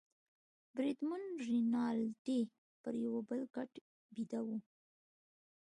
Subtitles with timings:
[0.75, 2.39] بریدمن رینالډي
[2.81, 3.71] پر یوه بل کټ
[4.13, 4.57] بیده وو.